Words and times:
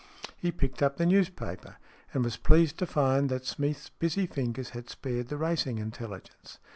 He 0.35 0.51
picked 0.51 0.81
up 0.81 0.97
the 0.97 1.05
newspaper, 1.05 1.75
and 2.11 2.23
was 2.23 2.35
pleased 2.35 2.79
to 2.79 2.87
find 2.87 3.29
that 3.29 3.45
Smeath's 3.45 3.89
busy 3.89 4.25
fingers 4.25 4.69
had 4.71 4.89
spared 4.89 5.27
the 5.27 5.37
racing 5.37 5.77
intelligence. 5.77 6.57